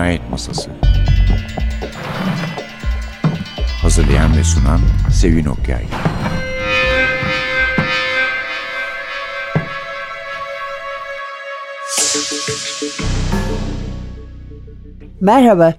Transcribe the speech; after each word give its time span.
Cinayet 0.00 0.30
Masası. 0.30 0.70
Hazırlayan 3.82 4.36
ve 4.36 4.44
sunan 4.44 4.80
Sevin 5.12 5.44
Okyay. 5.44 5.84
Merhaba, 15.20 15.74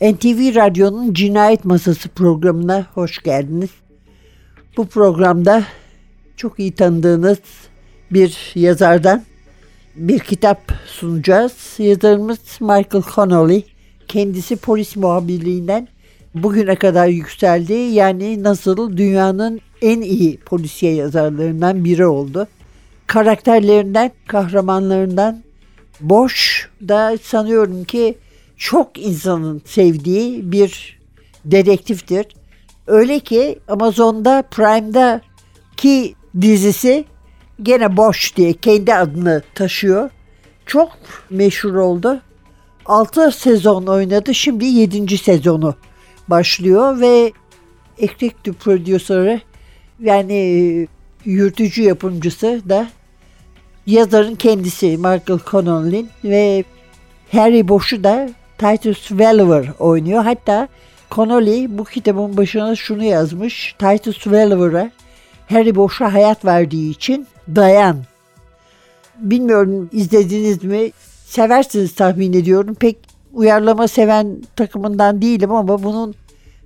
NTV 0.00 0.54
Radyo'nun 0.54 1.14
Cinayet 1.14 1.64
Masası 1.64 2.08
programına 2.08 2.86
hoş 2.94 3.22
geldiniz. 3.22 3.70
Bu 4.76 4.86
programda 4.86 5.64
çok 6.36 6.58
iyi 6.58 6.72
tanıdığınız 6.72 7.38
bir 8.10 8.52
yazardan 8.54 9.22
bir 9.96 10.18
kitap 10.18 10.72
sunacağız. 10.86 11.52
Yazarımız 11.78 12.38
Michael 12.60 13.04
Connolly. 13.14 13.62
Kendisi 14.08 14.56
polis 14.56 14.96
muhabirliğinden 14.96 15.88
bugüne 16.34 16.76
kadar 16.76 17.06
yükseldi. 17.06 17.72
Yani 17.72 18.42
nasıl 18.42 18.96
dünyanın 18.96 19.60
en 19.82 20.00
iyi 20.00 20.36
polisiye 20.36 20.94
yazarlarından 20.94 21.84
biri 21.84 22.06
oldu. 22.06 22.46
Karakterlerinden, 23.06 24.12
kahramanlarından 24.26 25.46
Boş 26.00 26.68
da 26.88 27.18
sanıyorum 27.22 27.84
ki 27.84 28.18
çok 28.56 28.98
insanın 28.98 29.62
sevdiği 29.64 30.52
bir 30.52 30.98
dedektiftir. 31.44 32.26
Öyle 32.86 33.20
ki 33.20 33.58
Amazon'da 33.68 34.42
Prime'da 34.50 35.20
ki 35.76 36.14
dizisi 36.40 37.04
gene 37.62 37.96
Boş 37.96 38.36
diye 38.36 38.52
kendi 38.52 38.94
adını 38.94 39.42
taşıyor. 39.54 40.10
Çok 40.66 40.98
meşhur 41.30 41.74
oldu. 41.74 42.20
6 42.86 43.32
sezon 43.32 43.86
oynadı. 43.86 44.34
Şimdi 44.34 44.64
7. 44.64 45.18
sezonu 45.18 45.74
başlıyor 46.28 47.00
ve 47.00 47.32
Executive 47.98 48.54
Producer'ı 48.54 49.40
yani 50.00 50.88
yürütücü 51.24 51.82
yapımcısı 51.82 52.62
da 52.68 52.88
yazarın 53.86 54.34
kendisi 54.34 54.86
Michael 54.86 55.40
Connolly 55.50 56.06
ve 56.24 56.64
Harry 57.32 57.68
Bosch'u 57.68 58.04
da 58.04 58.30
Titus 58.58 59.08
Welliver 59.08 59.68
oynuyor. 59.78 60.24
Hatta 60.24 60.68
Connolly 61.10 61.78
bu 61.78 61.84
kitabın 61.84 62.36
başına 62.36 62.76
şunu 62.76 63.04
yazmış. 63.04 63.74
Titus 63.78 64.18
Welliver'a 64.18 64.90
Harry 65.48 65.74
Bosch'a 65.74 66.14
hayat 66.14 66.44
verdiği 66.44 66.90
için 66.90 67.26
dayan. 67.48 67.96
Bilmiyorum 69.18 69.88
izlediniz 69.92 70.64
mi? 70.64 70.90
Seversiniz 71.26 71.94
tahmin 71.94 72.32
ediyorum. 72.32 72.74
Pek 72.74 72.96
uyarlama 73.32 73.88
seven 73.88 74.42
takımından 74.56 75.22
değilim 75.22 75.52
ama 75.52 75.82
bunun 75.82 76.14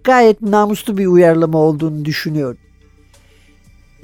gayet 0.04 0.42
namuslu 0.42 0.98
bir 0.98 1.06
uyarlama 1.06 1.58
olduğunu 1.58 2.04
düşünüyorum. 2.04 2.58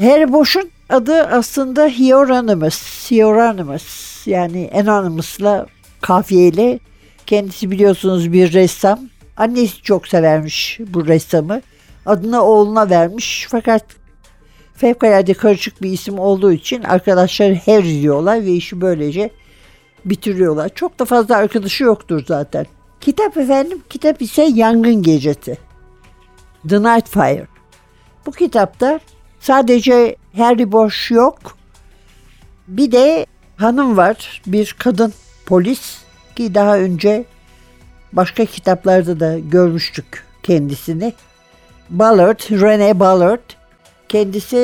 Harry 0.01 0.33
Bosch'un 0.33 0.71
adı 0.89 1.23
aslında 1.23 1.87
Hieronymus. 1.87 3.11
Hieronymus 3.11 4.27
yani 4.27 4.71
Anonymous'la 4.75 5.67
kafiyeyle 6.01 6.79
kendisi 7.27 7.71
biliyorsunuz 7.71 8.33
bir 8.33 8.53
ressam. 8.53 9.01
Annesi 9.37 9.83
çok 9.83 10.09
severmiş 10.09 10.81
bu 10.89 11.07
ressamı. 11.07 11.61
Adını 12.07 12.43
oğluna 12.43 12.91
vermiş 12.91 13.47
fakat 13.51 13.85
fevkalade 14.77 15.35
karışık 15.35 15.83
bir 15.83 15.91
isim 15.91 16.19
olduğu 16.19 16.53
için 16.53 16.83
arkadaşlar 16.83 17.55
Harry 17.55 18.03
diyorlar 18.03 18.43
ve 18.43 18.53
işi 18.53 18.81
böylece 18.81 19.31
bitiriyorlar. 20.05 20.69
Çok 20.75 20.99
da 20.99 21.05
fazla 21.05 21.37
arkadaşı 21.37 21.85
yoktur 21.85 22.25
zaten. 22.27 22.67
Kitap 23.01 23.37
efendim, 23.37 23.83
kitap 23.91 24.23
ise 24.23 24.43
Yangın 24.43 25.03
Gecesi. 25.03 25.59
The 26.69 26.83
Night 26.83 27.09
Fire. 27.09 27.47
Bu 28.27 28.33
kitapta 28.33 29.01
sadece 29.41 30.17
Harry 30.37 30.73
Bosch 30.73 31.11
yok. 31.11 31.39
Bir 32.69 32.93
de 32.93 33.27
hanım 33.57 33.97
var, 33.97 34.43
bir 34.47 34.77
kadın 34.79 35.13
polis 35.47 35.99
ki 36.37 36.55
daha 36.55 36.79
önce 36.79 37.25
başka 38.13 38.45
kitaplarda 38.45 39.21
da 39.21 39.39
görmüştük 39.39 40.25
kendisini. 40.43 41.13
Ballard, 41.91 42.41
Rene 42.51 43.01
Ballard. 43.01 43.51
Kendisi 44.09 44.57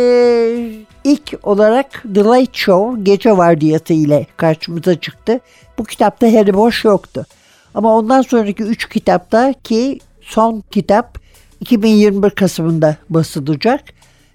ilk 1.05 1.35
olarak 1.43 2.05
The 2.15 2.25
Late 2.25 2.53
Show 2.53 3.03
gece 3.03 3.37
vardiyası 3.37 3.93
ile 3.93 4.27
karşımıza 4.37 5.01
çıktı. 5.01 5.41
Bu 5.79 5.85
kitapta 5.85 6.27
Harry 6.27 6.55
Bosch 6.55 6.85
yoktu. 6.85 7.27
Ama 7.75 7.97
ondan 7.97 8.23
sonraki 8.23 8.63
üç 8.63 8.89
kitapta 8.89 9.55
ki 9.65 9.99
son 10.21 10.63
kitap 10.71 11.19
2021 11.61 12.31
Kasım'ında 12.31 12.97
basılacak. 13.11 13.85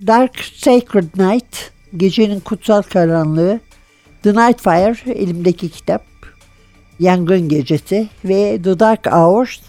Dark 0.07 0.39
Sacred 0.39 1.09
Night, 1.17 1.71
Gecenin 1.97 2.39
Kutsal 2.39 2.81
Karanlığı, 2.81 3.59
The 4.23 4.29
Night 4.29 4.61
Fire 4.61 5.11
elimdeki 5.13 5.69
kitap, 5.69 6.03
Yangın 6.99 7.49
Gecesi 7.49 8.07
ve 8.25 8.61
The 8.63 8.79
Dark 8.79 9.07
Hours, 9.07 9.59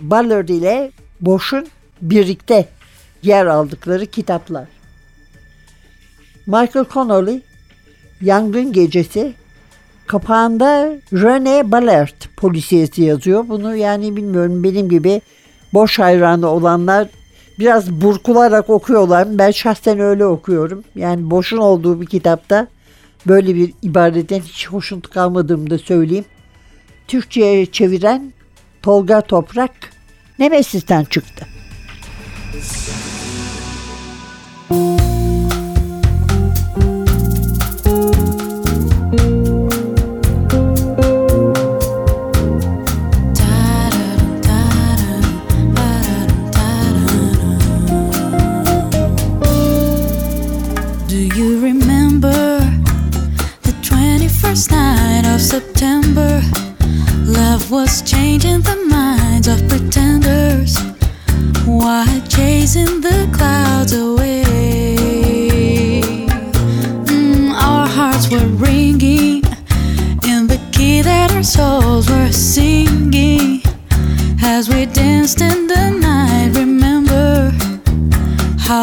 Ballard 0.00 0.48
ile 0.48 0.90
Bosch'un 1.20 1.66
birlikte 2.02 2.68
yer 3.22 3.46
aldıkları 3.46 4.06
kitaplar. 4.06 4.81
Michael 6.46 6.84
Connolly, 6.92 7.40
Yangın 8.20 8.72
Gecesi, 8.72 9.34
kapağında 10.06 10.96
Rene 11.12 11.72
Ballard 11.72 12.22
polisiyesi 12.36 13.02
yazıyor. 13.02 13.48
Bunu 13.48 13.76
yani 13.76 14.16
bilmiyorum 14.16 14.64
benim 14.64 14.88
gibi 14.88 15.20
boş 15.74 15.98
hayranı 15.98 16.48
olanlar 16.48 17.08
biraz 17.58 17.90
burkularak 17.90 18.70
okuyorlar. 18.70 19.38
Ben 19.38 19.50
şahsen 19.50 20.00
öyle 20.00 20.26
okuyorum. 20.26 20.84
Yani 20.94 21.30
boşun 21.30 21.56
olduğu 21.56 22.00
bir 22.00 22.06
kitapta 22.06 22.66
böyle 23.26 23.54
bir 23.54 23.72
ibaretten 23.82 24.40
hiç 24.40 24.68
hoşnut 24.68 25.10
kalmadığımı 25.10 25.70
da 25.70 25.78
söyleyeyim. 25.78 26.24
Türkçe'ye 27.08 27.66
çeviren 27.66 28.32
Tolga 28.82 29.20
Toprak 29.20 29.72
Nemesis'ten 30.38 31.04
çıktı. 31.04 31.46
Do 32.52 33.11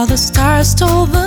the 0.09 0.18
stars 0.18 0.72
stole 0.72 1.06
the 1.06 1.19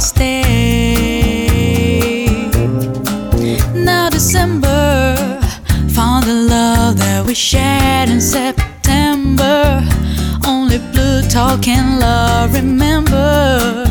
stay. 0.00 1.46
Now 3.74 4.08
December 4.10 5.16
found 5.90 6.24
the 6.24 6.34
love 6.34 6.98
that 6.98 7.24
we 7.26 7.34
shared 7.34 8.08
in 8.08 8.20
September. 8.20 9.82
Only 10.46 10.78
blue 10.92 11.22
talking 11.28 11.98
love. 11.98 12.54
Remember 12.54 13.84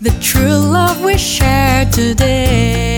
the 0.00 0.10
true 0.20 0.58
love 0.76 1.02
we 1.02 1.16
shared 1.16 1.92
today. 1.92 2.95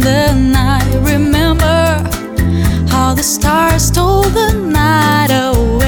The 0.00 0.34
night. 0.34 0.86
Remember 1.02 2.02
how 2.90 3.14
the 3.14 3.22
stars 3.22 3.86
stole 3.86 4.22
the 4.22 4.52
night 4.52 5.30
away. 5.30 5.79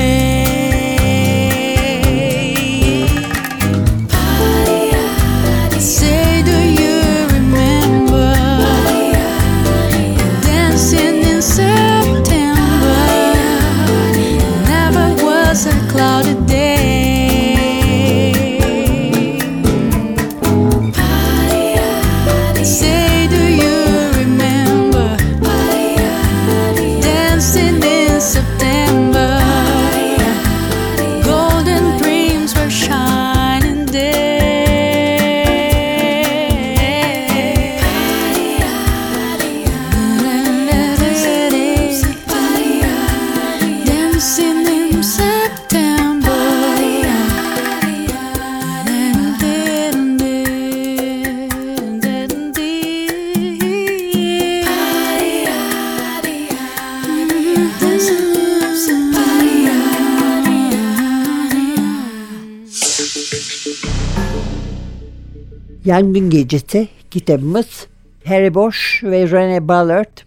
Yangın 65.93 66.31
Gecesi 66.31 66.89
kitabımız 67.11 67.87
Harry 68.25 68.55
Bosch 68.55 68.79
ve 69.03 69.31
Rene 69.31 69.69
Ballard 69.69 70.19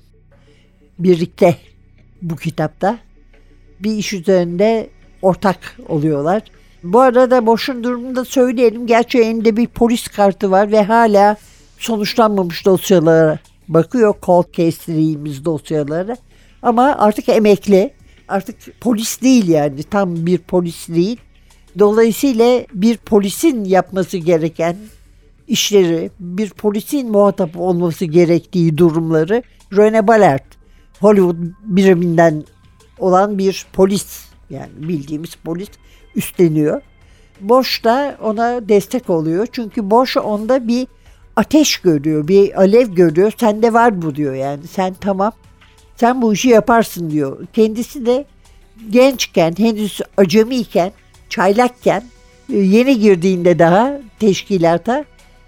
birlikte 0.99 1.55
bu 2.21 2.35
kitapta 2.35 2.97
bir 3.79 3.91
iş 3.91 4.13
üzerinde 4.13 4.89
ortak 5.21 5.77
oluyorlar. 5.87 6.41
Bu 6.83 6.99
arada 6.99 7.45
Bosch'un 7.45 7.83
durumunu 7.83 8.15
da 8.15 8.25
söyleyelim. 8.25 8.87
Gerçi 8.87 9.19
elinde 9.19 9.57
bir 9.57 9.67
polis 9.67 10.07
kartı 10.07 10.51
var 10.51 10.71
ve 10.71 10.83
hala 10.83 11.37
sonuçlanmamış 11.77 12.65
dosyalara 12.65 13.39
bakıyor. 13.67 14.15
Cold 14.21 14.53
case 14.53 14.93
dediğimiz 14.93 15.45
dosyalara. 15.45 16.17
Ama 16.61 16.95
artık 16.99 17.29
emekli. 17.29 17.93
Artık 18.27 18.81
polis 18.81 19.21
değil 19.21 19.47
yani. 19.47 19.83
Tam 19.83 20.25
bir 20.25 20.37
polis 20.37 20.87
değil. 20.87 21.17
Dolayısıyla 21.79 22.65
bir 22.73 22.97
polisin 22.97 23.63
yapması 23.63 24.17
gereken 24.17 24.75
işleri, 25.47 26.11
bir 26.19 26.49
polisin 26.49 27.11
muhatap 27.11 27.57
olması 27.57 28.05
gerektiği 28.05 28.77
durumları 28.77 29.43
Rene 29.73 30.07
Ballard, 30.07 30.45
Hollywood 30.99 31.37
biriminden 31.63 32.43
olan 32.99 33.37
bir 33.37 33.65
polis 33.73 34.25
yani 34.49 34.69
bildiğimiz 34.77 35.35
polis 35.35 35.69
üstleniyor. 36.15 36.81
Bosch 37.41 37.83
da 37.83 38.17
ona 38.21 38.69
destek 38.69 39.09
oluyor. 39.09 39.47
Çünkü 39.51 39.91
Bosch 39.91 40.17
onda 40.17 40.67
bir 40.67 40.87
ateş 41.35 41.77
görüyor, 41.77 42.27
bir 42.27 42.59
alev 42.59 42.87
görüyor. 42.87 43.31
Sende 43.37 43.73
var 43.73 44.01
bu 44.01 44.15
diyor 44.15 44.33
yani. 44.33 44.67
Sen 44.67 44.93
tamam, 44.93 45.31
sen 45.95 46.21
bu 46.21 46.33
işi 46.33 46.49
yaparsın 46.49 47.09
diyor. 47.09 47.47
Kendisi 47.53 48.05
de 48.05 48.25
gençken, 48.89 49.55
henüz 49.57 50.01
acemiyken, 50.17 50.91
çaylakken, 51.29 52.03
e, 52.53 52.57
yeni 52.57 52.99
girdiğinde 52.99 53.59
daha 53.59 53.99
teşkilata 54.19 55.05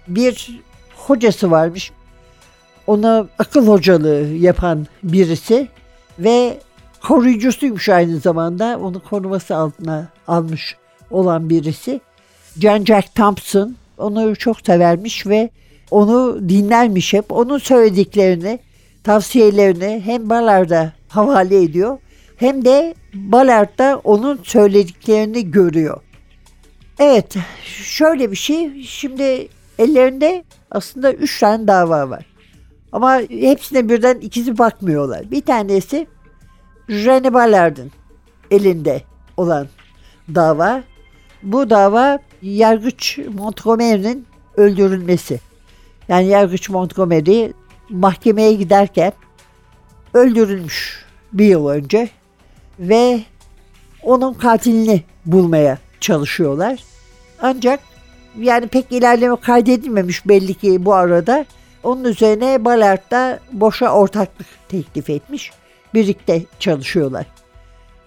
bir 0.08 0.60
hocası 0.96 1.50
varmış. 1.50 1.90
Ona 2.86 3.26
akıl 3.38 3.68
hocalığı 3.68 4.26
yapan 4.34 4.86
birisi 5.02 5.68
ve 6.18 6.58
koruyucusuymuş 7.02 7.88
aynı 7.88 8.18
zamanda. 8.18 8.78
Onu 8.82 9.02
koruması 9.02 9.56
altına 9.56 10.08
almış 10.26 10.76
olan 11.10 11.50
birisi. 11.50 12.00
John 12.58 12.84
Jack 12.84 13.14
Thompson 13.14 13.76
onu 13.98 14.36
çok 14.36 14.60
severmiş 14.60 15.26
ve 15.26 15.50
onu 15.90 16.48
dinlermiş 16.48 17.12
hep. 17.12 17.32
Onun 17.32 17.58
söylediklerini, 17.58 18.58
tavsiyelerini 19.04 20.02
hem 20.04 20.30
Ballard'a 20.30 20.92
havale 21.08 21.62
ediyor 21.62 21.98
hem 22.38 22.64
de 22.64 22.94
Ballard 23.14 23.78
da 23.78 24.00
onun 24.04 24.40
söylediklerini 24.42 25.50
görüyor. 25.50 26.00
Evet, 26.98 27.36
şöyle 27.82 28.30
bir 28.30 28.36
şey. 28.36 28.82
Şimdi 28.82 29.48
ellerinde 29.78 30.44
aslında 30.70 31.12
üç 31.12 31.40
tane 31.40 31.68
dava 31.68 32.10
var. 32.10 32.26
Ama 32.92 33.20
hepsine 33.30 33.88
birden 33.88 34.18
ikisi 34.20 34.58
bakmıyorlar. 34.58 35.30
Bir 35.30 35.40
tanesi 35.40 36.06
Rene 36.90 37.34
Ballard'ın 37.34 37.92
elinde 38.50 39.02
olan 39.36 39.68
dava. 40.34 40.82
Bu 41.42 41.70
dava 41.70 42.18
Yargıç 42.42 43.18
Montgomery'nin 43.18 44.26
öldürülmesi. 44.56 45.40
Yani 46.08 46.26
Yargıç 46.26 46.68
Montgomery 46.68 47.52
mahkemeye 47.88 48.52
giderken 48.52 49.12
öldürülmüş 50.14 51.04
bir 51.32 51.44
yıl 51.44 51.68
önce 51.68 52.08
ve 52.78 53.20
onun 54.02 54.34
katilini 54.34 55.02
bulmaya 55.26 55.78
çalışıyorlar. 56.00 56.78
Ancak 57.42 57.80
yani 58.38 58.68
pek 58.68 58.92
ilerleme 58.92 59.36
kaydedilmemiş 59.36 60.28
belli 60.28 60.54
ki 60.54 60.84
bu 60.84 60.94
arada. 60.94 61.44
Onun 61.82 62.04
üzerine 62.04 62.64
Ballard 62.64 63.10
da 63.10 63.38
boşa 63.52 63.92
ortaklık 63.92 64.46
teklif 64.68 65.10
etmiş. 65.10 65.50
Birlikte 65.94 66.42
çalışıyorlar. 66.58 67.26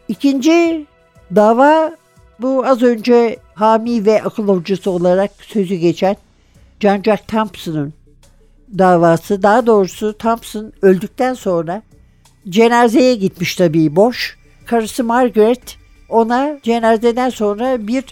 İkinci 0.08 0.86
dava 1.36 1.96
bu 2.40 2.66
az 2.66 2.82
önce 2.82 3.38
hami 3.56 4.06
ve 4.06 4.24
akıl 4.24 4.48
hocası 4.48 4.92
olarak 4.92 5.32
sözü 5.42 5.76
geçen 5.76 6.16
John 6.80 7.02
Jack 7.04 7.28
Thompson'ın 7.28 7.94
davası. 8.78 9.44
Daha 9.44 9.66
doğrusu 9.66 10.18
Thompson 10.18 10.74
öldükten 10.82 11.34
sonra 11.34 11.82
cenazeye 12.50 13.16
gitmiş 13.16 13.56
tabii 13.56 13.96
boş. 13.96 14.38
Karısı 14.66 15.04
Margaret 15.04 15.78
ona 16.10 16.60
cenazeden 16.64 17.30
sonra 17.30 17.88
bir 17.88 18.04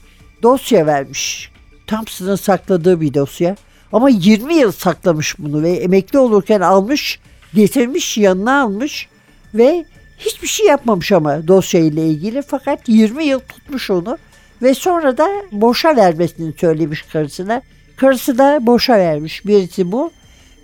dosya 0.44 0.86
vermiş. 0.86 1.52
Thompson'ın 1.90 2.36
sakladığı 2.36 3.02
bir 3.02 3.14
dosya. 3.14 3.56
Ama 3.94 4.10
20 4.10 4.56
yıl 4.56 4.72
saklamış 4.72 5.36
bunu 5.40 5.64
ve 5.64 5.72
emekli 5.72 6.20
olurken 6.20 6.62
almış, 6.62 7.20
getirmiş, 7.54 8.18
yanına 8.18 8.62
almış 8.62 9.08
ve 9.54 9.86
hiçbir 10.18 10.48
şey 10.48 10.66
yapmamış 10.66 11.12
ama 11.12 11.48
dosya 11.48 11.82
ile 11.82 12.08
ilgili. 12.08 12.42
Fakat 12.42 12.90
20 12.90 13.26
yıl 13.26 13.40
tutmuş 13.40 13.90
onu 13.90 14.18
ve 14.62 14.74
sonra 14.74 15.18
da 15.18 15.28
boşa 15.52 15.96
vermesini 15.96 16.54
söylemiş 16.58 17.02
karısına. 17.02 17.62
Karısı 17.96 18.38
da 18.38 18.60
boşa 18.66 18.94
vermiş. 18.94 19.46
Birisi 19.46 19.92
bu. 19.92 20.12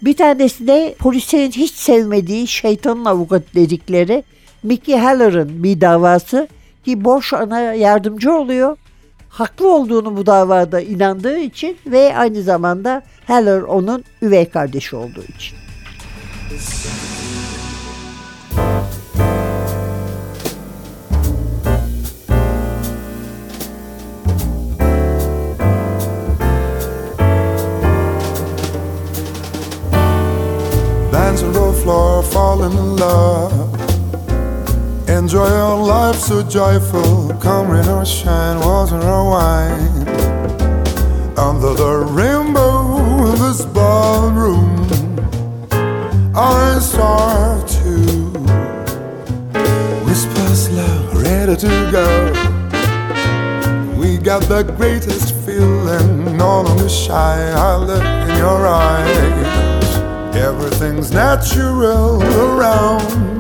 Bir 0.02 0.18
tanesi 0.18 0.68
de 0.68 0.96
polislerin 1.00 1.52
hiç 1.52 1.72
sevmediği 1.72 2.48
şeytanın 2.48 3.06
avukatı 3.06 3.56
dedikleri 3.56 4.24
Mickey 4.64 4.98
Haller'ın 4.98 5.64
bir 5.64 5.82
davası 5.82 6.48
ki 6.86 7.06
Bosch 7.06 7.34
ona 7.34 7.60
yardımcı 7.60 8.34
oluyor. 8.34 8.78
Haklı 9.36 9.74
olduğunu 9.76 10.18
bu 10.18 10.26
davada 10.26 10.82
inandığı 10.82 11.38
için 11.38 11.78
ve 11.86 12.18
aynı 12.18 12.42
zamanda 12.42 13.02
Haller 13.28 13.62
onun 13.62 14.04
üvey 14.22 14.50
kardeşi 14.50 14.96
olduğu 14.96 15.24
için. 15.24 15.58
Dance 31.14 31.46
on 31.46 31.54
the 31.54 31.84
floor, 31.84 32.24
fall 32.24 32.60
in 32.60 32.98
love. 32.98 33.85
Enjoy 35.08 35.48
your 35.48 35.86
life 35.86 36.16
so 36.16 36.42
joyful. 36.42 37.30
Come 37.40 37.70
rain 37.70 37.88
or 37.88 38.04
shine, 38.06 38.60
water 38.60 39.00
or 39.00 39.30
wine. 39.30 40.08
Under 41.38 41.76
the 41.76 42.08
rainbow 42.10 43.32
in 43.32 43.40
this 43.40 43.64
ballroom, 43.66 44.90
I 46.36 46.80
start 46.80 47.68
to 47.68 47.98
whisper 50.06 50.56
slow, 50.56 51.12
ready 51.14 51.56
to 51.56 51.92
go. 51.92 52.08
We 54.00 54.18
got 54.18 54.42
the 54.44 54.64
greatest 54.76 55.36
feeling, 55.46 56.36
no 56.36 56.62
longer 56.64 56.90
shy. 56.90 57.52
I 57.56 57.76
look 57.76 58.04
in 58.04 58.38
your 58.38 58.66
eyes. 58.66 60.36
Everything's 60.36 61.12
natural 61.12 62.24
around 62.24 63.35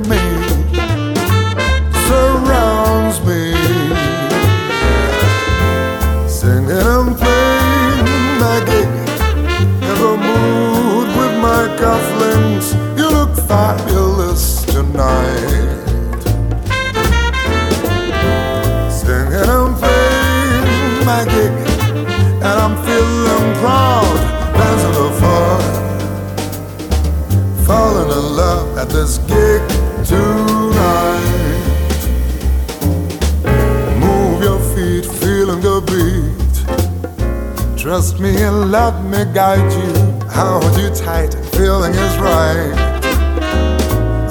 Trust 38.05 38.19
me 38.19 38.39
and 38.39 38.71
let 38.71 39.03
me 39.05 39.25
guide 39.33 39.71
you. 39.73 39.91
Hold 40.29 40.77
you 40.77 40.89
tight, 40.93 41.33
feeling 41.55 41.91
is 41.91 42.17
right. 42.19 42.71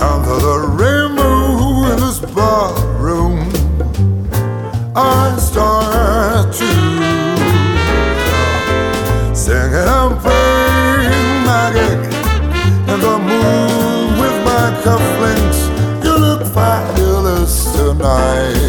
Under 0.00 0.36
the 0.46 0.58
rainbow 0.78 1.90
in 1.90 1.98
this 1.98 2.20
ballroom, 2.20 3.50
I 4.94 5.36
start 5.40 6.52
to 6.54 6.70
sing 9.34 9.74
and 9.74 10.20
play 10.20 11.08
gig 11.74 11.98
in 12.92 13.00
the 13.00 13.18
moon 13.28 14.20
with 14.20 14.36
my 14.44 14.70
cufflinks. 14.84 15.60
You 16.04 16.16
look 16.16 16.46
fabulous 16.54 17.72
tonight. 17.72 18.63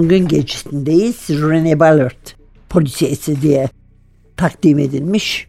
Yangın 0.00 0.28
gecesindeyiz. 0.28 1.28
Rene 1.28 1.80
Ballard 1.80 2.28
polisiyesi 2.68 3.42
diye 3.42 3.68
takdim 4.36 4.78
edilmiş. 4.78 5.48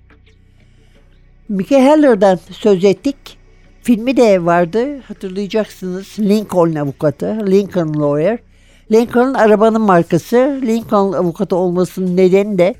Mickey 1.49 1.81
Haller'dan 1.81 2.39
söz 2.51 2.85
ettik. 2.85 3.15
Filmi 3.81 4.17
de 4.17 4.45
vardı 4.45 4.99
hatırlayacaksınız. 5.07 6.19
Lincoln 6.19 6.75
avukatı, 6.75 7.37
Lincoln 7.47 8.01
Lawyer. 8.01 8.39
Lincoln 8.91 9.33
arabanın 9.33 9.81
markası. 9.81 10.59
Lincoln 10.61 11.13
avukatı 11.13 11.55
olmasının 11.55 12.17
nedeni 12.17 12.57
de 12.57 12.75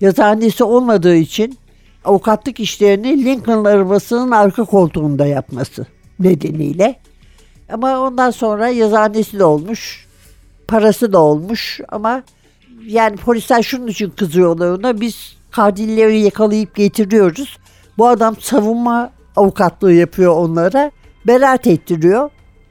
yazıhanesi 0.00 0.64
olmadığı 0.64 1.16
için 1.16 1.58
avukatlık 2.04 2.60
işlerini 2.60 3.24
Lincoln 3.24 3.64
arabasının 3.64 4.30
arka 4.30 4.64
koltuğunda 4.64 5.26
yapması 5.26 5.86
nedeniyle. 6.20 6.94
Ama 7.72 8.00
ondan 8.00 8.30
sonra 8.30 8.68
yazıhanesi 8.68 9.38
de 9.38 9.44
olmuş, 9.44 10.05
parası 10.68 11.12
da 11.12 11.18
olmuş 11.18 11.80
ama 11.88 12.22
yani 12.86 13.16
polisler 13.16 13.62
şunun 13.62 13.86
için 13.86 14.10
kızıyorlar 14.10 14.70
ona. 14.70 15.00
Biz 15.00 15.36
katilleri 15.50 16.20
yakalayıp 16.20 16.74
getiriyoruz. 16.74 17.58
Bu 17.98 18.08
adam 18.08 18.36
savunma 18.40 19.10
avukatlığı 19.36 19.92
yapıyor 19.92 20.36
onlara. 20.36 20.90
Beraat 21.26 21.66
ettiriyor 21.66 22.30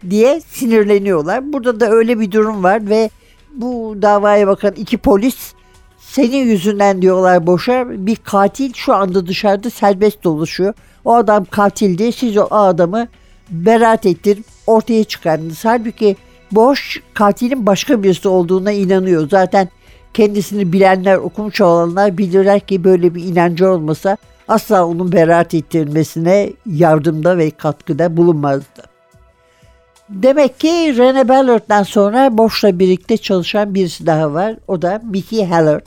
diye 0.10 0.42
sinirleniyorlar. 0.42 1.54
Burada 1.54 1.80
da 1.80 1.90
öyle 1.90 2.20
bir 2.20 2.32
durum 2.32 2.64
var 2.64 2.90
ve 2.90 3.10
bu 3.54 3.98
davaya 4.02 4.48
bakan 4.48 4.74
iki 4.74 4.98
polis 4.98 5.54
senin 6.00 6.46
yüzünden 6.46 7.02
diyorlar 7.02 7.48
boşa 7.48 7.86
bir 7.90 8.16
katil 8.16 8.74
şu 8.74 8.94
anda 8.94 9.28
dışarıda 9.28 9.70
serbest 9.70 10.24
dolaşıyor. 10.24 10.74
O 11.06 11.14
adam 11.14 11.46
katildi. 11.46 12.12
Siz 12.12 12.38
o 12.38 12.48
adamı 12.52 13.08
beraat 13.50 14.06
ettirip 14.06 14.46
ortaya 14.68 15.04
çıkardınız. 15.04 15.66
Halbuki 15.66 16.16
Boş 16.52 17.02
katilin 17.14 17.66
başka 17.66 18.04
birisi 18.04 18.28
olduğuna 18.28 18.72
inanıyor. 18.72 19.30
Zaten 19.30 19.70
kendisini 20.14 20.74
bilenler, 20.74 21.18
okumuş 21.18 21.62
olanlar 21.62 22.18
bilirler 22.18 22.60
ki 22.60 22.84
böyle 22.84 23.16
bir 23.16 23.24
inancı 23.24 23.72
olmasa 23.72 24.18
asla 24.48 24.88
onun 24.88 25.12
beraat 25.12 25.54
ettirilmesine 25.54 26.54
yardımda 26.66 27.38
ve 27.38 27.52
katkıda 27.52 28.18
bulunmazdı. 28.18 28.84
Demek 30.10 30.60
ki 30.60 30.94
Rene 30.98 31.28
Ballard'dan 31.28 31.84
sonra 31.84 32.38
Bosch'la 32.38 32.80
birlikte 32.80 33.18
çalışan 33.18 33.76
birisi 33.76 34.06
daha 34.06 34.34
var. 34.34 34.56
O 34.68 34.82
da 34.82 35.02
Mickey 35.12 35.46
Haller, 35.46 35.82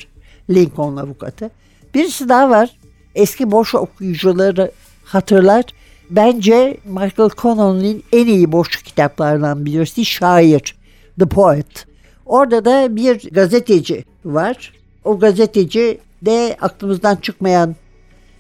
Lincoln 0.50 0.97
avukatı. 0.97 1.50
Birisi 1.95 2.29
daha 2.29 2.50
var. 2.50 2.71
Eski 3.15 3.50
Bosch 3.50 3.75
okuyucuları 3.75 4.71
hatırlar. 5.05 5.65
Bence 6.11 6.77
Michael 6.85 7.31
Connelly'nin 7.37 8.05
en 8.12 8.27
iyi 8.27 8.53
Bosch 8.53 8.83
kitaplarından 8.85 9.67
birisi 9.67 10.05
Şair, 10.05 10.77
The 11.19 11.27
Poet. 11.27 11.87
Orada 12.27 12.65
da 12.65 12.97
bir 12.97 13.31
gazeteci 13.31 14.05
var. 14.25 14.73
O 15.05 15.19
gazeteci 15.19 15.99
de 16.23 16.57
aklımızdan 16.61 17.17
çıkmayan 17.17 17.77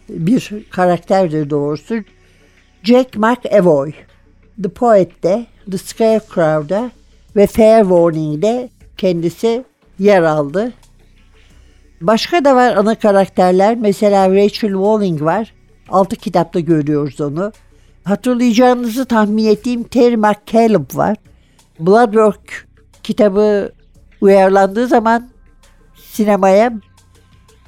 bir 0.08 0.64
karakterdir 0.70 1.50
doğrusu. 1.50 1.94
Jack 2.82 3.16
McAvoy. 3.16 3.92
The 4.62 4.68
Poet'te, 4.68 5.46
The 5.70 5.78
Scarecrow'da 5.78 6.90
ve 7.36 7.46
Fair 7.46 7.80
Warning'de 7.80 8.68
kendisi 8.96 9.64
yer 9.98 10.22
aldı. 10.22 10.72
Başka 12.00 12.44
da 12.44 12.56
var 12.56 12.76
ana 12.76 12.94
karakterler. 12.94 13.76
Mesela 13.76 14.34
Rachel 14.34 14.72
Walling 14.72 15.22
var. 15.22 15.54
Altı 15.88 16.16
kitapta 16.16 16.60
görüyoruz 16.60 17.20
onu. 17.20 17.52
Hatırlayacağınızı 18.04 19.04
tahmin 19.04 19.46
ettiğim 19.46 19.82
Terry 19.82 20.16
McCallum 20.16 20.86
var. 20.94 21.16
Bloodwork 21.80 22.68
kitabı 23.02 23.72
uyarlandığı 24.20 24.86
zaman 24.86 25.28
sinemaya 25.96 26.72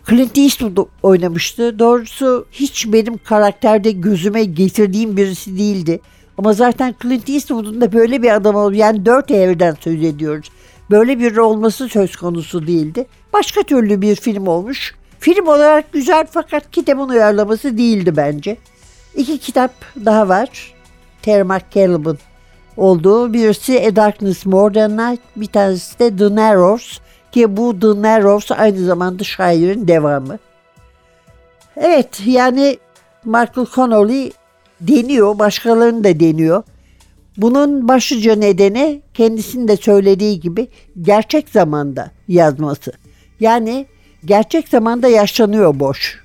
Clint 0.09 0.39
Eastwood 0.39 0.87
oynamıştı. 1.03 1.79
Doğrusu 1.79 2.47
hiç 2.53 2.93
benim 2.93 3.19
karakterde 3.19 3.91
gözüme 3.91 4.45
getirdiğim 4.45 5.17
birisi 5.17 5.59
değildi. 5.59 6.01
Ama 6.39 6.53
zaten 6.53 6.95
Clint 7.03 7.29
Eastwood'un 7.29 7.81
da 7.81 7.93
böyle 7.93 8.23
bir 8.23 8.35
adam 8.35 8.55
olduğu 8.55 8.75
yani 8.75 9.07
dört 9.07 9.31
evden 9.31 9.77
söz 9.81 10.05
ediyoruz. 10.05 10.51
Böyle 10.91 11.19
bir 11.19 11.37
olması 11.37 11.89
söz 11.89 12.17
konusu 12.17 12.67
değildi. 12.67 13.07
Başka 13.33 13.63
türlü 13.63 14.03
bir 14.03 14.17
film 14.17 14.47
olmuş. 14.47 14.95
Film 15.21 15.47
olarak 15.47 15.93
güzel 15.93 16.27
fakat 16.31 16.71
kitabın 16.71 17.09
uyarlaması 17.09 17.79
değildi 17.79 18.17
bence. 18.17 18.57
İki 19.15 19.39
kitap 19.39 19.73
daha 20.05 20.29
var. 20.29 20.75
Terry 21.23 21.43
McCallum'ın 21.43 22.19
olduğu. 22.77 23.33
Birisi 23.33 23.81
A 23.81 23.97
Darkness 23.97 24.47
More 24.47 24.75
Than 24.75 24.97
Night, 24.97 25.21
bir 25.37 25.47
tanesi 25.47 25.99
de 25.99 26.17
The 26.17 26.35
Narrows. 26.35 26.99
Ki 27.33 27.57
bu 27.57 27.81
The 27.81 28.03
Narrows 28.03 28.51
aynı 28.51 28.85
zamanda 28.85 29.25
şairin 29.25 29.89
devamı. 29.89 30.39
Evet 31.77 32.23
yani 32.27 32.79
Michael 33.25 33.67
Connolly 33.75 34.33
deniyor, 34.81 35.39
başkalarını 35.39 36.05
da 36.05 36.21
deniyor. 36.21 36.63
Bunun 37.37 37.89
başlıca 37.89 38.35
nedeni 38.35 39.03
kendisinin 39.15 39.69
de 39.69 39.77
söylediği 39.77 40.41
gibi 40.41 40.69
gerçek 41.03 41.49
zamanda 41.49 42.11
yazması. 42.29 42.93
Yani 43.41 43.87
gerçek 44.25 44.69
zamanda 44.69 45.09
yaşlanıyor 45.09 45.81
boş. 45.81 46.21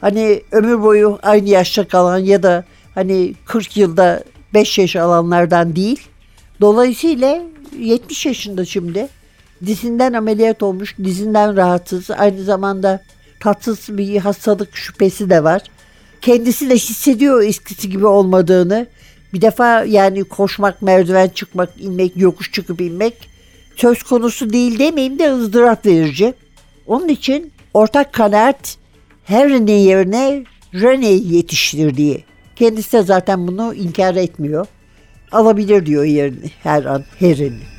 Hani 0.00 0.42
ömür 0.52 0.82
boyu 0.82 1.18
aynı 1.22 1.48
yaşta 1.48 1.88
kalan 1.88 2.18
ya 2.18 2.42
da 2.42 2.64
hani 2.94 3.34
40 3.44 3.76
yılda 3.76 4.24
5 4.54 4.78
yaş 4.78 4.96
alanlardan 4.96 5.76
değil. 5.76 6.00
Dolayısıyla 6.60 7.40
70 7.78 8.26
yaşında 8.26 8.64
şimdi. 8.64 9.08
Dizinden 9.66 10.12
ameliyat 10.12 10.62
olmuş, 10.62 10.96
dizinden 11.04 11.56
rahatsız. 11.56 12.10
Aynı 12.10 12.42
zamanda 12.42 13.02
tatsız 13.40 13.98
bir 13.98 14.16
hastalık 14.16 14.76
şüphesi 14.76 15.30
de 15.30 15.44
var. 15.44 15.62
Kendisi 16.20 16.70
de 16.70 16.74
hissediyor 16.74 17.42
eskisi 17.42 17.90
gibi 17.90 18.06
olmadığını. 18.06 18.86
Bir 19.34 19.40
defa 19.40 19.84
yani 19.84 20.24
koşmak, 20.24 20.82
merdiven 20.82 21.28
çıkmak, 21.28 21.70
inmek, 21.80 22.16
yokuş 22.16 22.52
çıkıp 22.52 22.80
inmek 22.80 23.32
söz 23.76 24.02
konusu 24.02 24.52
değil 24.52 24.78
demeyeyim 24.78 25.18
de 25.18 25.32
ızdırap 25.32 25.86
verici. 25.86 26.34
Onun 26.86 27.08
için 27.08 27.52
ortak 27.74 28.12
kanaat 28.12 28.76
Harry'nin 29.24 29.78
yerine 29.78 30.44
Rene'yi 30.74 31.34
yetiştirdiği. 31.34 32.24
Kendisi 32.56 32.92
de 32.92 33.02
zaten 33.02 33.46
bunu 33.46 33.74
inkar 33.74 34.14
etmiyor. 34.14 34.66
Alabilir 35.32 35.86
diyor 35.86 36.04
yerini 36.04 36.50
her 36.62 36.84
an 36.84 37.04
Harry'nin. 37.20 37.72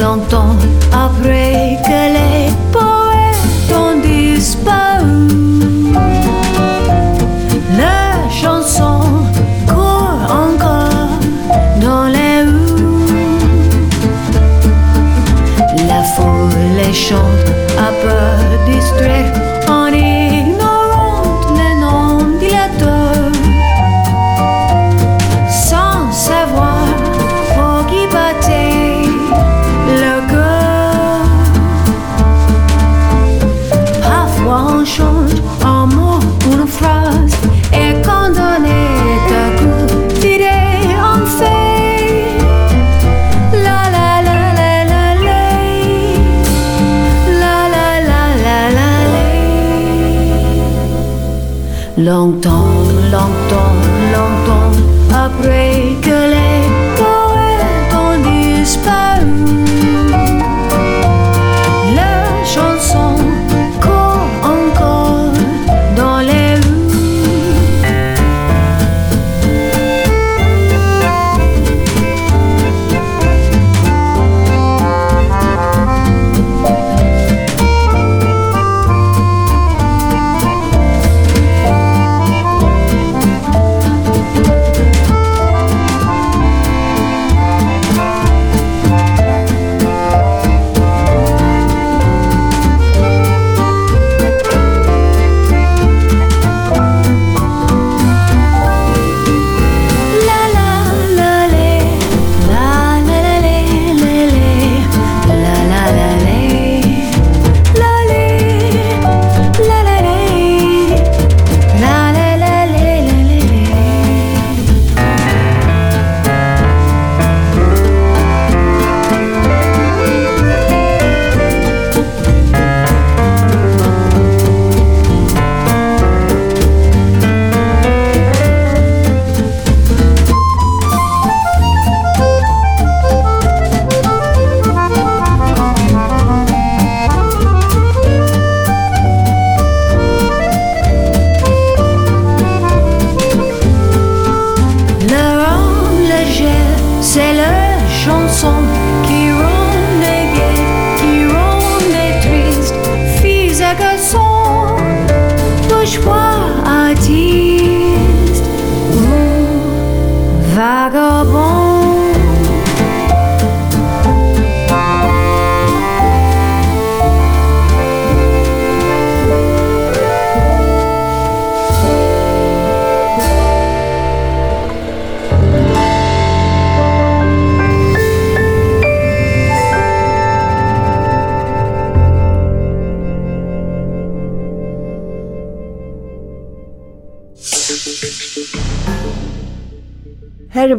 Longtemps, 0.00 0.61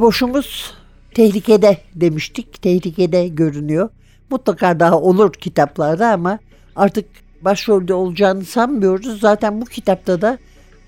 Boş'umuz 0.04 0.74
tehlikede 1.14 1.78
demiştik. 1.96 2.62
Tehlikede 2.62 3.28
görünüyor. 3.28 3.90
Mutlaka 4.30 4.80
daha 4.80 5.00
olur 5.00 5.34
kitaplarda 5.34 6.12
ama 6.12 6.40
artık 6.76 7.06
başrolde 7.42 7.94
olacağını 7.94 8.46
sanmıyoruz. 8.46 9.20
Zaten 9.20 9.62
bu 9.62 9.66
kitapta 9.66 10.22
da 10.22 10.38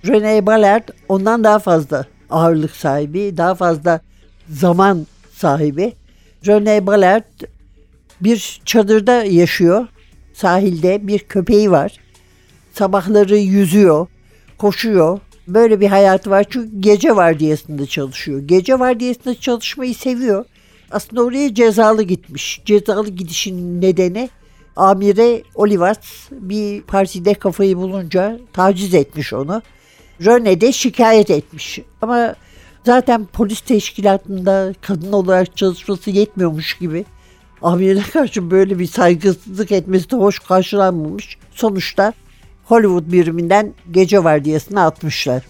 René 0.03 0.45
Ballard 0.45 0.87
ondan 1.09 1.43
daha 1.43 1.59
fazla 1.59 2.05
ağırlık 2.29 2.71
sahibi, 2.71 3.37
daha 3.37 3.55
fazla 3.55 3.99
zaman 4.49 5.07
sahibi. 5.33 5.93
René 6.43 6.85
Ballard 6.85 7.41
bir 8.21 8.61
çadırda 8.65 9.23
yaşıyor. 9.23 9.87
Sahilde 10.33 11.07
bir 11.07 11.19
köpeği 11.19 11.71
var. 11.71 11.97
Sabahları 12.73 13.37
yüzüyor, 13.37 14.07
koşuyor. 14.57 15.19
Böyle 15.47 15.79
bir 15.79 15.87
hayatı 15.87 16.29
var 16.29 16.45
çünkü 16.49 16.81
gece 16.81 17.15
vardiyasında 17.15 17.85
çalışıyor. 17.85 18.39
Gece 18.39 18.79
vardiyasında 18.79 19.39
çalışmayı 19.39 19.95
seviyor. 19.95 20.45
Aslında 20.91 21.23
oraya 21.23 21.53
cezalı 21.53 22.03
gitmiş. 22.03 22.61
Cezalı 22.65 23.09
gidişin 23.09 23.81
nedeni 23.81 24.29
amire 24.75 25.43
Olivas 25.55 25.97
bir 26.31 26.81
partide 26.81 27.33
kafayı 27.33 27.77
bulunca 27.77 28.39
taciz 28.53 28.93
etmiş 28.93 29.33
onu. 29.33 29.61
Röne 30.25 30.61
de 30.61 30.71
şikayet 30.71 31.29
etmiş. 31.29 31.79
Ama 32.01 32.35
zaten 32.85 33.25
polis 33.25 33.61
teşkilatında 33.61 34.73
kadın 34.81 35.11
olarak 35.11 35.57
çalışması 35.57 36.09
yetmiyormuş 36.09 36.77
gibi. 36.77 37.05
Amirine 37.61 38.03
karşı 38.13 38.51
böyle 38.51 38.79
bir 38.79 38.87
saygısızlık 38.87 39.71
etmesi 39.71 40.11
de 40.11 40.15
hoş 40.15 40.39
karşılanmamış. 40.39 41.37
Sonuçta 41.51 42.13
Hollywood 42.65 43.11
biriminden 43.11 43.73
gece 43.91 44.23
vardiyasına 44.23 44.85
atmışlar. 44.85 45.43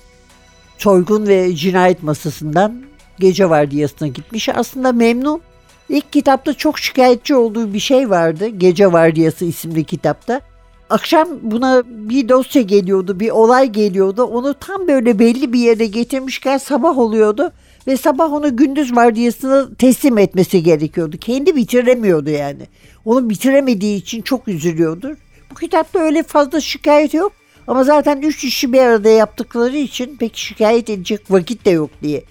Soygun 0.78 1.28
ve 1.28 1.56
cinayet 1.56 2.04
masasından 2.04 2.82
gece 3.20 3.50
vardiyasına 3.50 4.08
gitmiş. 4.08 4.50
Aslında 4.50 4.92
memnun. 4.92 5.42
İlk 5.90 6.14
kitapta 6.14 6.54
çok 6.54 6.80
şikayetçi 6.80 7.36
olduğu 7.36 7.74
bir 7.74 7.80
şey 7.80 8.10
vardı. 8.10 8.48
Gece 8.48 8.92
Vardiyası 8.92 9.46
isimli 9.46 9.84
kitapta. 9.84 10.42
Akşam 10.90 11.28
buna 11.42 11.84
bir 11.88 12.30
dosya 12.30 12.62
geliyordu, 12.62 13.20
bir 13.20 13.30
olay 13.30 13.72
geliyordu. 13.72 14.24
Onu 14.24 14.54
tam 14.54 14.88
böyle 14.88 15.20
belli 15.20 15.54
bir 15.54 15.60
yere 15.60 15.86
getirmişken 15.86 16.58
sabah 16.58 16.98
oluyordu. 16.98 17.52
Ve 17.88 17.98
sabah 17.98 18.34
onu 18.34 18.56
gündüz 18.56 18.96
vardiyasına 18.96 19.76
teslim 19.78 20.18
etmesi 20.18 20.64
gerekiyordu. 20.64 21.18
Kendi 21.18 21.56
bitiremiyordu 21.56 22.30
yani. 22.30 22.68
Onu 23.06 23.30
bitiremediği 23.30 23.98
için 23.98 24.22
çok 24.22 24.48
üzülüyordu. 24.48 25.16
Kitapta 25.60 26.00
öyle 26.00 26.24
fazla 26.24 26.62
şikayet 26.62 27.14
yok. 27.14 27.32
Ama 27.68 27.84
zaten 27.84 28.22
üç 28.22 28.44
işi 28.44 28.74
bir 28.74 28.80
arada 28.80 29.10
yaptıkları 29.10 29.78
için 29.78 30.18
pek 30.18 30.38
şikayet 30.38 30.90
edecek 30.90 31.22
vakit 31.30 31.66
de 31.66 31.70
yok 31.70 31.90
diye 32.02 32.24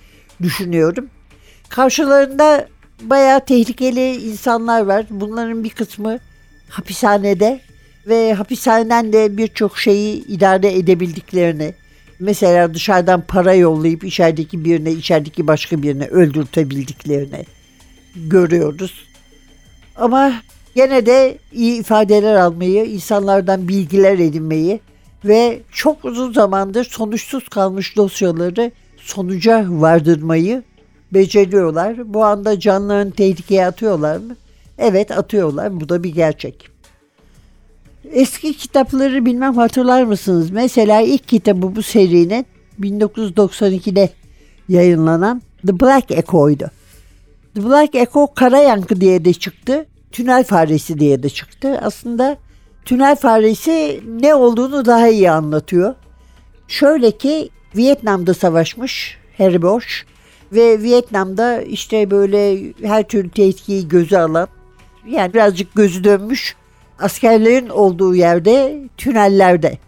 düşünüyorum. 0.43 1.11
Karşılarında 1.69 2.69
bayağı 3.03 3.45
tehlikeli 3.45 4.17
insanlar 4.17 4.81
var. 4.81 5.07
Bunların 5.11 5.65
bir 5.65 5.71
kısmı 5.71 6.19
hapishanede 6.69 7.61
ve 8.07 8.35
hapishaneden 8.35 9.13
de 9.13 9.37
birçok 9.37 9.79
şeyi 9.79 10.27
idare 10.27 10.79
edebildiklerini, 10.79 11.75
mesela 12.19 12.75
dışarıdan 12.75 13.21
para 13.21 13.55
yollayıp 13.55 14.05
içerideki 14.05 14.65
birine, 14.65 14.93
içerideki 14.93 15.47
başka 15.47 15.83
birine 15.83 16.07
öldürtebildiklerini 16.07 17.45
görüyoruz. 18.17 19.05
Ama 19.97 20.33
gene 20.75 21.07
de 21.07 21.39
iyi 21.53 21.81
ifadeler 21.81 22.35
almayı, 22.35 22.85
insanlardan 22.85 23.69
bilgiler 23.69 24.19
edinmeyi 24.19 24.81
ve 25.25 25.61
çok 25.73 26.05
uzun 26.05 26.33
zamandır 26.33 26.85
sonuçsuz 26.85 27.49
kalmış 27.49 27.97
dosyaları 27.97 28.71
sonuca 28.97 29.67
vardırmayı 29.69 30.63
beceriyorlar. 31.13 32.15
Bu 32.15 32.25
anda 32.25 32.61
canlarını 32.61 33.11
tehlikeye 33.13 33.67
atıyorlar 33.67 34.17
mı? 34.17 34.37
Evet 34.79 35.11
atıyorlar. 35.11 35.81
Bu 35.81 35.89
da 35.89 36.03
bir 36.03 36.15
gerçek. 36.15 36.69
Eski 38.13 38.57
kitapları 38.57 39.27
bilmem 39.27 39.55
hatırlar 39.55 40.03
mısınız? 40.03 40.51
Mesela 40.51 41.01
ilk 41.01 41.29
kitabı 41.29 41.77
bu 41.77 41.83
serinin 41.83 42.47
1992'de 42.81 44.11
yayınlanan 44.69 45.43
The 45.67 45.81
Black 45.81 46.11
Echo'ydu. 46.11 46.71
The 47.55 47.65
Black 47.65 47.95
Echo 47.95 48.35
Kara 48.35 48.59
Yankı 48.59 49.01
diye 49.01 49.25
de 49.25 49.33
çıktı. 49.33 49.87
Tünel 50.15 50.45
Faresi 50.45 50.99
diye 50.99 51.23
de 51.23 51.29
çıktı. 51.29 51.79
Aslında 51.83 52.37
Tünel 52.85 53.17
Faresi 53.17 54.01
ne 54.21 54.35
olduğunu 54.35 54.85
daha 54.85 55.09
iyi 55.09 55.31
anlatıyor. 55.31 55.95
Şöyle 56.69 57.11
ki 57.11 57.51
Vietnam'da 57.77 58.35
savaşmış 58.35 59.19
Harry 59.39 59.63
Bosch 59.63 59.89
ve 60.53 60.83
Vietnam'da 60.83 61.63
işte 61.63 62.11
böyle 62.11 62.63
her 62.83 63.03
türlü 63.09 63.31
tehlikeyi 63.31 63.89
göze 63.89 64.19
alan 64.19 64.49
yani 65.09 65.35
birazcık 65.35 65.75
gözü 65.75 66.05
dönmüş 66.05 66.57
askerlerin 66.99 67.69
olduğu 67.69 68.15
yerde 68.15 68.83
tünellerde 68.97 69.79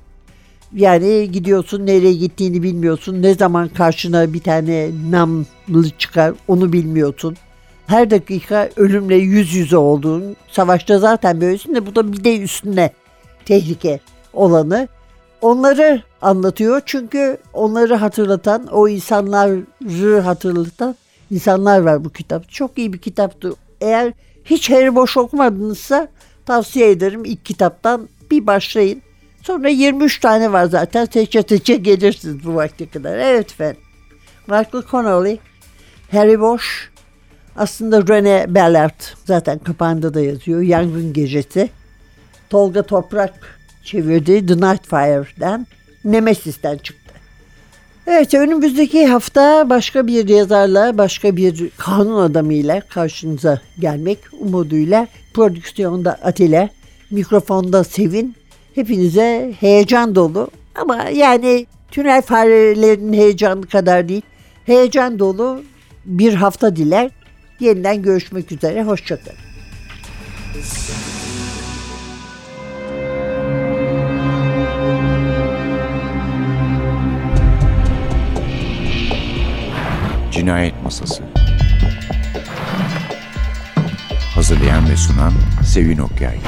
yani 0.75 1.31
gidiyorsun 1.33 1.87
nereye 1.87 2.15
gittiğini 2.15 2.63
bilmiyorsun. 2.63 3.23
Ne 3.23 3.35
zaman 3.35 3.69
karşına 3.69 4.33
bir 4.33 4.41
tane 4.41 4.91
namlı 5.11 5.91
çıkar 5.99 6.35
onu 6.49 6.73
bilmiyorsun. 6.73 7.37
Her 7.87 8.11
dakika 8.11 8.71
ölümle 8.77 9.17
yüz 9.17 9.55
yüze 9.55 9.77
olduğun 9.77 10.37
savaşta 10.49 10.99
zaten 10.99 11.41
böylesin 11.41 11.75
de 11.75 11.87
bu 11.87 11.95
da 11.95 12.13
bir 12.13 12.25
de 12.25 12.39
üstüne 12.39 12.91
tehlike 13.45 14.01
olanı. 14.33 14.89
Onları 15.41 16.03
anlatıyor 16.23 16.83
çünkü 16.87 17.37
onları 17.53 17.95
hatırlatan, 17.95 18.67
o 18.67 18.89
insanları 18.89 20.21
hatırlatan 20.21 20.97
insanlar 21.31 21.81
var 21.81 22.05
bu 22.05 22.11
kitap. 22.11 22.51
Çok 22.51 22.79
iyi 22.79 22.93
bir 22.93 22.99
kitaptı. 22.99 23.53
Eğer 23.81 24.13
hiç 24.45 24.71
Harry 24.71 24.95
Bosch 24.95 25.17
okumadınızsa 25.17 26.09
tavsiye 26.47 26.91
ederim 26.91 27.25
ilk 27.25 27.45
kitaptan 27.45 28.09
bir 28.31 28.47
başlayın. 28.47 29.03
Sonra 29.43 29.69
23 29.69 30.21
tane 30.21 30.53
var 30.53 30.65
zaten. 30.65 31.05
Seçe 31.05 31.43
seçe 31.43 31.77
gelirsiniz 31.77 32.45
bu 32.45 32.55
vakte 32.55 32.89
kadar. 32.89 33.19
Evet 33.19 33.53
efendim. 33.53 33.81
Michael 34.47 34.85
Connolly, 34.91 35.39
Harry 36.11 36.41
Bosch, 36.41 36.67
aslında 37.57 38.09
Rene 38.09 38.47
Ballard 38.49 39.01
zaten 39.25 39.59
kapağında 39.59 40.15
da 40.15 40.21
yazıyor. 40.21 40.61
Yangın 40.61 41.13
Gecesi. 41.13 41.69
Tolga 42.51 42.83
Toprak 42.83 43.59
çevirdi 43.85 44.47
The 44.47 44.55
Night 44.55 44.87
Fire'den. 44.87 45.67
Nemesis'ten 46.05 46.79
çıktı. 46.79 47.07
Evet 48.07 48.35
önümüzdeki 48.35 49.07
hafta 49.07 49.71
başka 49.71 50.07
bir 50.07 50.29
yazarla, 50.29 50.99
başka 50.99 51.37
bir 51.37 51.71
kanun 51.77 52.23
adamıyla 52.23 52.81
karşınıza 52.81 53.61
gelmek 53.81 54.19
umuduyla 54.41 55.07
prodüksiyonda 55.35 56.13
Atilla, 56.13 56.69
mikrofonda 57.11 57.85
Sevin. 57.85 58.35
Hepinize 58.75 59.55
heyecan 59.61 60.15
dolu 60.15 60.51
ama 60.75 61.05
yani 61.15 61.67
tünel 61.91 62.23
farelerinin 62.23 63.13
heyecanı 63.13 63.67
kadar 63.67 64.09
değil. 64.09 64.23
Heyecan 64.67 65.19
dolu 65.19 65.63
bir 66.05 66.35
hafta 66.35 66.77
diler. 66.77 67.11
Yeniden 67.61 68.03
görüşmek 68.03 68.53
üzere. 68.53 68.83
Hoşçakalın. 68.83 69.39
Cinayet 80.31 80.83
Masası 80.83 81.23
Hazırlayan 84.35 84.91
ve 84.91 84.97
sunan 84.97 85.33
Sevin 85.65 85.99
Okyay 85.99 86.39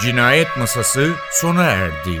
Cinayet 0.00 0.56
Masası 0.58 1.10
sona 1.30 1.62
erdi. 1.62 2.20